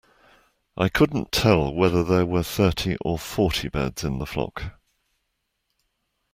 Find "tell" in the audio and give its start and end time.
1.31-1.75